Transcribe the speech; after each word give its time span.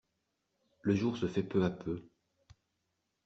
Le 0.81 0.95
jour 0.95 1.15
se 1.15 1.27
fait 1.27 1.43
peu 1.43 1.63
à 1.63 1.69
peu. 1.69 2.09